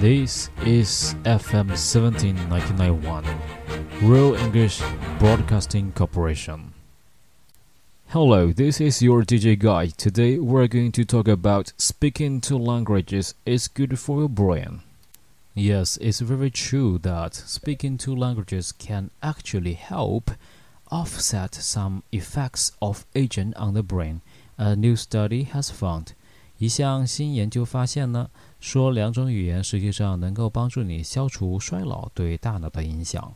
[0.00, 3.24] This is FM 17991,
[4.02, 4.82] Real English
[5.18, 6.72] Broadcasting Corporation.
[8.08, 9.86] Hello, this is your DJ Guy.
[9.86, 14.82] Today we're going to talk about speaking two languages is good for your brain.
[15.54, 20.30] Yes, it's very true that speaking two languages can actually help
[20.90, 24.20] offset some effects of aging on the brain.
[24.58, 26.14] A new study has found.
[26.58, 28.30] 一项新研究发现呢，
[28.60, 33.34] 说两种语言实际上能够帮助你消除衰老对大脑的影响。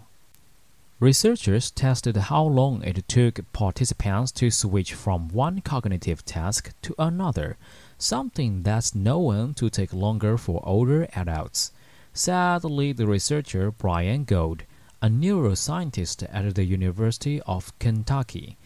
[1.00, 7.56] Researchers tested how long it took participants to switch from one cognitive task to another,
[7.98, 11.70] something that's known to take longer for older adults,
[12.12, 14.64] said lead researcher Brian Gold,
[15.00, 18.56] a neuroscientist at the University of Kentucky,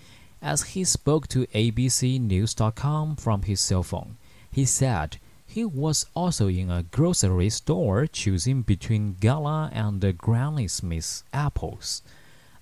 [0.41, 4.17] as he spoke to ABCNews.com from his cell phone.
[4.51, 5.19] He said
[5.55, 12.01] he was also in a grocery store choosing between Gala and Granny Smith's apples,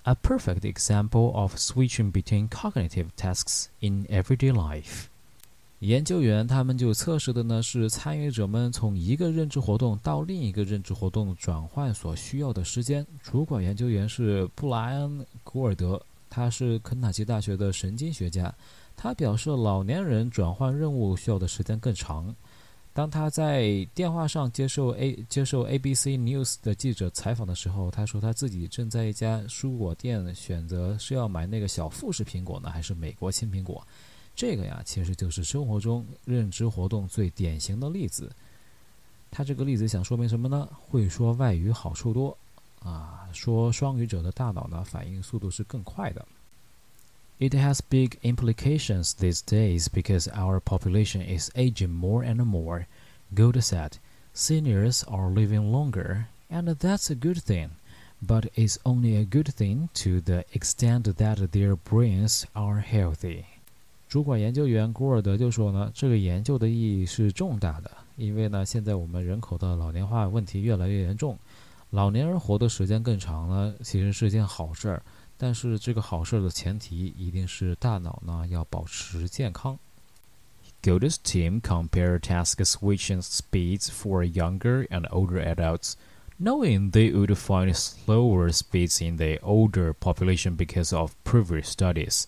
[0.03, 5.07] a perfect example of switching between cognitive tasks in everyday life.
[5.79, 13.03] 研究员他们就测试的呢是参与者们从一个认知活动到另一个认知活动转换所需要的时间。
[13.23, 18.53] 主管研究员是布莱恩·古尔德，他是肯塔基大学的神经学家。
[18.95, 22.35] 他表示，老年人转换任务需要的时间更长。
[22.96, 33.86] 当他在电话上接受 A 接受 ABC News 的记者采访的时候，他说他自己正在一家蔬果店选择是要买那个小富士苹果呢，还是美国青苹果。
[34.34, 38.34] 这个呀，其实就是生活中认知活动最典型的例子。
[39.30, 40.66] 他这个例子想说明什么呢？
[40.72, 42.34] 会说外语好处多
[42.82, 46.26] 啊，说双语者的大脑呢反应速度是更快的。
[47.38, 52.86] It has big implications these days because our population is aging more and more.
[53.34, 53.98] Gold said,
[54.32, 57.72] seniors are living longer, and that's a good thing,
[58.26, 63.44] but it's only a good thing to the extent that their brains are healthy.
[64.08, 71.38] 主管研究员古尔德就说呢，这个研究的意义是重大的，因为呢，现在我们人口的老年化问题越来越严重，
[71.90, 75.02] 老年人活的时间更长呢，其实是件好事儿。
[75.38, 79.78] 但是这个好事的前提一定是大脑呢要保持健康。
[80.82, 85.96] Gold's team compare task switching speeds for younger and older adults,
[86.38, 92.26] knowing they would find slower speeds in the older population because of previous studies.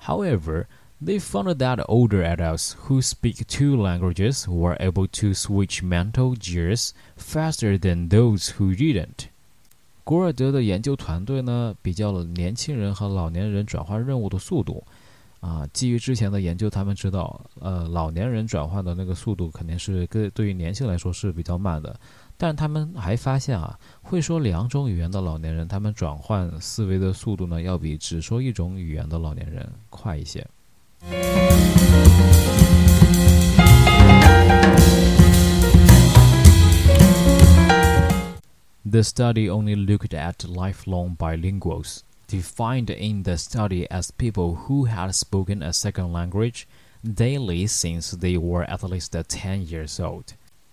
[0.00, 0.66] However,
[1.00, 6.94] they found that older adults who speak two languages were able to switch mental gears
[7.16, 9.28] faster than those who didn't.
[10.06, 14.80] 古尔德的研究团队呢，比较了年轻人和老年人转换任务的速度。
[15.40, 21.98] 啊，基于之前的研究，他们知道，呃，老年人转换的那个速度肯定是跟对于年轻来说是比较慢的。
[22.36, 30.46] 但他们还发现啊，会说两种语言的老年人，他们转换思维的速度呢，要比只说一种语言的老年人快一些。
[38.95, 45.61] The study only looked at lifelong bilinguals, defined in the study as people who had spoken
[45.61, 46.63] a second language
[47.03, 50.25] daily since they were at least ten years old.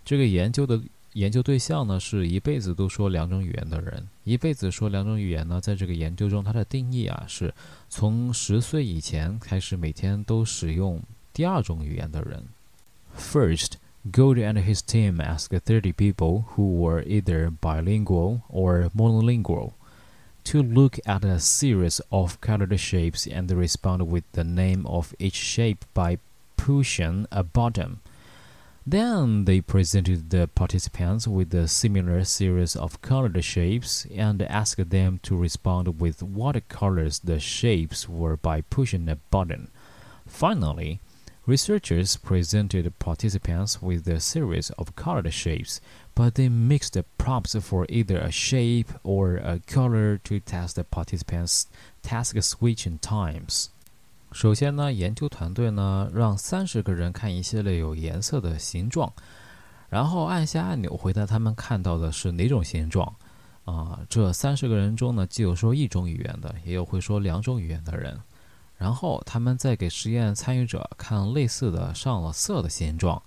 [0.06, 0.81] 这个研究的
[1.12, 4.09] 研究对象呢，是一辈子都说两种语言的人。
[4.25, 7.53] 一辈子说两种语言呢，在这个研究中，它的定义啊，是
[7.91, 11.03] 从十岁以前开始每天都使用
[11.34, 12.43] 第二种语言的人。
[13.15, 13.72] First.
[14.12, 19.75] Gold and his team asked 30 people who were either bilingual or monolingual
[20.44, 25.36] to look at a series of colored shapes and respond with the name of each
[25.36, 26.18] shape by
[26.58, 28.02] pushing a button.
[28.86, 35.22] Then they presented the participants with a similar series of colored shapes and asked them
[35.24, 39.72] to respond with what colors the shapes were by pushing a button.
[40.28, 41.00] Finally,
[41.46, 45.81] Researchers presented participants with a series of colored shapes,
[46.16, 51.66] but they mixed prompts for either a shape or a color to test the participants'
[52.01, 53.66] task switching times.
[54.31, 59.12] 首先呢，研究团队呢让三十个人看一系列有颜色的形状，
[59.89, 63.13] 然后按下按钮回答他们看到的是哪种形状。
[63.66, 68.18] 啊，这三十个人中呢，既有说一种语言的，也有会说两种语言的人。
[68.83, 73.24] 然后他们再给实验参与者看类似的上了色的形状，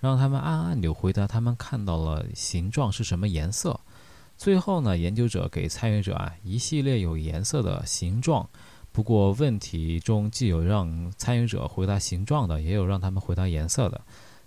[0.00, 3.80] 让他们按按钮回答他们看到了形状是什么颜色。
[4.36, 8.46] 最后呢，研究者给参与者啊一系列有颜色的形状，
[8.92, 13.98] 不过问题中既有让参与者回答形状的，也有让他们回答颜色的，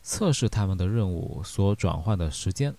[0.03, 2.75] 测试他们的任务所转换的时间。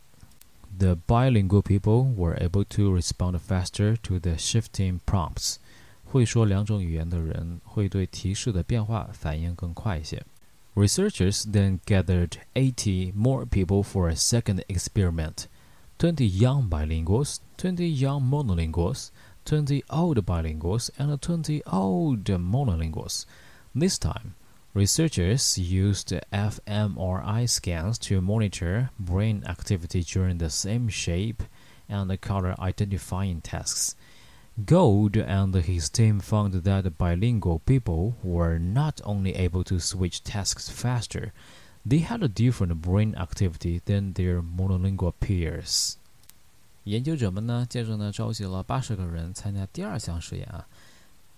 [0.78, 5.56] the bilingual people were able to respond faster to the shifting prompts.
[6.12, 10.24] 会说两种语言的人会对提示的变化反应更快一些。
[10.75, 15.48] Researchers then gathered 80 more people for a second experiment
[16.00, 19.10] 20 young bilinguals, 20 young monolinguals,
[19.45, 23.25] 20 old bilinguals, and 20 old monolinguals.
[23.74, 24.36] This time,
[24.75, 31.42] researchers used fMRI scans to monitor brain activity during the same shape
[31.89, 33.95] and color identifying tasks.
[34.66, 40.69] Gold and his team found that bilingual people were not only able to switch tasks
[40.69, 41.32] faster,
[41.87, 45.94] they had a different brain activity than their monolingual peers.
[46.84, 50.66] 研究者们呢，接着呢召集了八十个人参加第二项实验啊。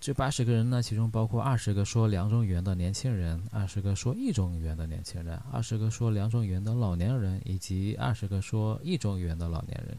[0.00, 9.96] 这八十个人呢，其中包括二十个说两种语言的年轻人，二十个说一种语言的年轻人，二十个说两种语言的老年人，以及二十个说一种语言的老年人。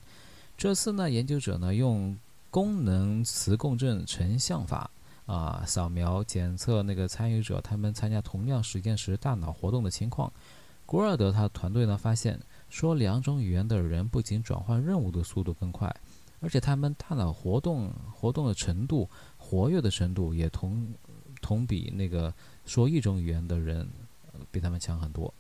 [0.57, 2.15] 这次呢，研究者呢用
[2.55, 4.89] 功能磁共振成像法
[5.25, 10.31] 啊，扫描检测那个参与者他们参加同样实验时大脑活动的情况。
[10.85, 15.93] 古尔德他团队呢发现，说两种语言的人不仅转换任务的速度更快，
[16.39, 20.87] 而且他们大脑活动活动的程度、活跃的程度也同
[21.41, 22.33] 同比那个
[22.65, 23.85] 说一种语言的人
[24.49, 25.33] 比他们强很多。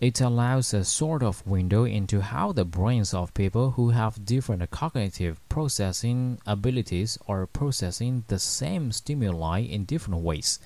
[0.00, 4.70] It allows a sort of window into how the brains of people who have different
[4.70, 10.58] cognitive processing abilities are processing the same stimuli in different ways,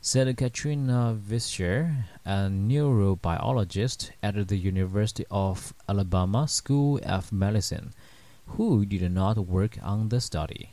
[0.00, 7.92] said Katrina Visscher, a neurobiologist at the University of Alabama School of Medicine,
[8.56, 10.70] who did not work on the study.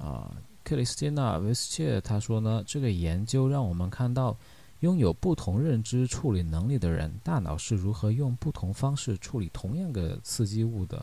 [0.00, 0.30] Uh, 啊，
[0.64, 4.32] 克里斯蒂娜·维斯切她说呢，这个研究让我们看到。
[4.32, 4.36] Uh,
[4.84, 11.02] 拥有不同认知处理能力的人，大脑是如何用不同方式处理同样的刺激物的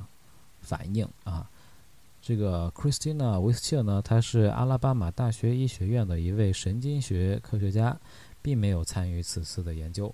[0.60, 1.50] 反应啊？
[2.22, 8.00] 这个 Christina w i s c h e r 呢，她是阿拉巴马大学医学院的一位神经学科学家，
[8.40, 10.14] 并没有参与此次的研究。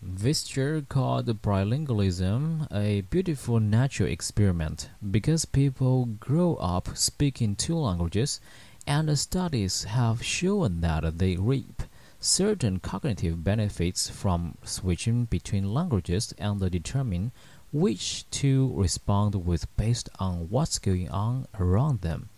[0.00, 6.18] w i s c h e r called bilingualism a beautiful natural experiment because people
[6.18, 8.38] grow up speaking two languages,
[8.86, 11.84] and studies have shown that they reap
[12.23, 17.31] certain cognitive benefits from switching between languages and determine
[17.71, 22.29] which to respond with based on what's going on around them.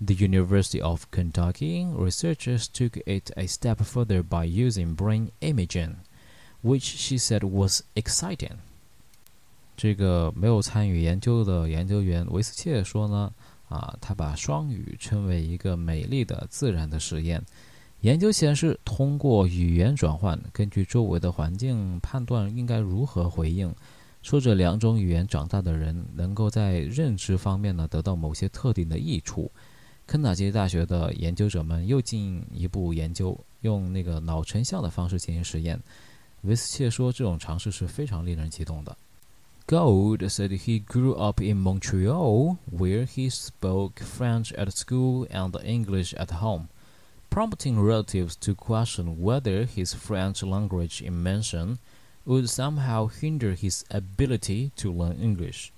[0.00, 5.96] The University of Kentucky researchers took it a step further by using brain imaging,
[6.62, 8.58] which she said was exciting.
[9.76, 13.32] 这个没有参与研究的研究员维斯切说呢，
[13.68, 17.42] 啊，他把双语称为一个美丽的自然的实验。
[18.05, 23.73] 研究显示，通过语言转换，根据周围的环境判断应该如何回应。
[24.21, 29.49] 说着两种语言长大的人，能够在认知方面呢得到某些特定的益处。
[30.05, 35.81] 肯塔基大学的研究者们又进一步研究，用那个脑成像的方式进行实验。
[36.41, 38.95] 维斯切说，这种尝试是非常令人激动的。
[39.65, 46.27] Gold said he grew up in Montreal, where he spoke French at school and English at
[46.27, 46.67] home.
[47.35, 51.77] Prompting relatives to question whether his French language immersion
[52.25, 55.71] would somehow hinder his ability to learn English.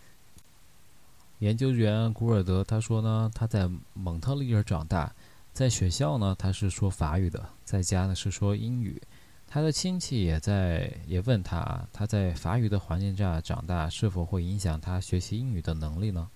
[1.39, 5.11] 研究员古尔德他说呢，他在蒙特利尔长大，
[5.51, 9.01] 在学校呢他是说法语的，在家呢是说英语。
[9.47, 16.29] 他的亲戚也在也问他，他在法语的环境下长大是否会影响他学习英语的能力呢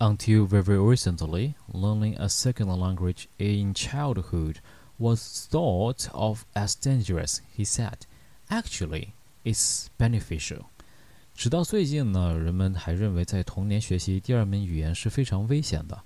[0.00, 4.56] ？Until very recently, learning a second language in childhood
[4.98, 8.00] was thought of as dangerous, he said.
[8.48, 9.12] Actually,
[9.44, 10.66] it's beneficial.
[11.34, 16.02] 直到最近呢，人们还认为在童年学习第二门语言是非常危险的。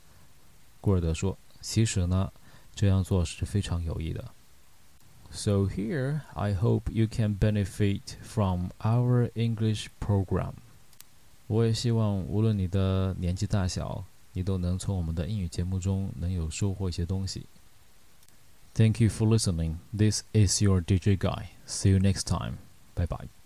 [0.81, 2.33] 古尔德说：“其实呢，
[2.75, 4.25] 这样做是非常有益的。”
[5.31, 10.55] So here, I hope you can benefit from our English program.
[11.48, 17.46] 我也希望，无论你的年纪大小，你都能从我们的英语节目中能有收获一些东西。
[18.74, 19.76] Thank you for listening.
[19.96, 21.50] This is your DJ Guy.
[21.66, 22.58] See you next time.
[22.96, 23.45] Bye bye.